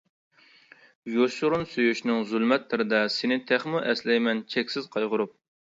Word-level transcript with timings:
يوشۇرۇن 1.15 1.67
سۆيۈشنىڭ 1.75 2.25
زۇلمەتلىرىدە 2.31 3.03
سېنى 3.19 3.39
تېخىمۇ 3.53 3.85
ئەسلەيمەن 3.91 4.43
چەكسىز 4.57 4.93
قايغۇرۇپ. 4.99 5.41